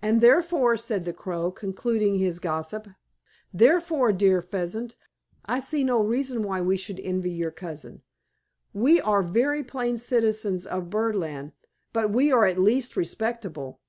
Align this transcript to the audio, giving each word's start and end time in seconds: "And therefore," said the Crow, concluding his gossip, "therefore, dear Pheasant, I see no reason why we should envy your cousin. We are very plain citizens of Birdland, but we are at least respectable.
"And 0.00 0.20
therefore," 0.20 0.76
said 0.76 1.06
the 1.06 1.14
Crow, 1.14 1.50
concluding 1.50 2.18
his 2.18 2.38
gossip, 2.38 2.88
"therefore, 3.54 4.12
dear 4.12 4.42
Pheasant, 4.42 4.96
I 5.46 5.60
see 5.60 5.82
no 5.82 5.98
reason 6.02 6.42
why 6.42 6.60
we 6.60 6.76
should 6.76 7.00
envy 7.00 7.30
your 7.30 7.52
cousin. 7.52 8.02
We 8.74 9.00
are 9.00 9.22
very 9.22 9.64
plain 9.64 9.96
citizens 9.96 10.66
of 10.66 10.90
Birdland, 10.90 11.52
but 11.94 12.10
we 12.10 12.30
are 12.30 12.44
at 12.44 12.58
least 12.60 12.98
respectable. 12.98 13.80